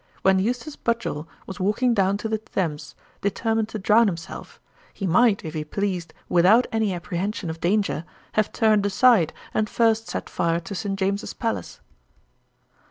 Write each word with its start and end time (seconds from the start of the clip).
When 0.23 0.39
Eustace 0.39 0.75
Budgel 0.75 1.27
was 1.45 1.59
walking 1.59 1.93
down 1.93 2.17
to 2.17 2.27
the 2.27 2.39
Thames, 2.39 2.95
determined 3.21 3.69
to 3.69 3.77
drown 3.77 4.07
himself, 4.07 4.59
he 4.91 5.05
might, 5.05 5.45
if 5.45 5.53
he 5.53 5.63
pleased, 5.63 6.11
without 6.27 6.65
any 6.71 6.91
apprehension 6.91 7.51
of 7.51 7.59
danger, 7.61 8.03
have 8.31 8.51
turned 8.51 8.83
aside, 8.87 9.31
and 9.53 9.69
first 9.69 10.07
set 10.07 10.27
fire 10.27 10.59
to 10.61 10.73
St. 10.73 10.97
James's 10.97 11.35
palace.' 11.35 11.81